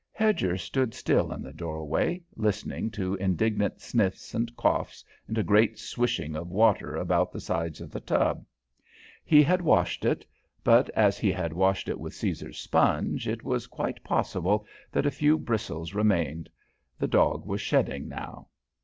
[0.13, 5.77] Hedger stood still in the doorway, listening to indignant sniffs and coughs and a great
[5.77, 8.43] swishing of water about the sides of the tub.
[9.23, 10.25] He had washed it;
[10.63, 15.11] but as he had washed it with Caesar's sponge, it was quite possible that a
[15.11, 16.49] few bristles remained;
[16.97, 18.47] the dog was shedding now.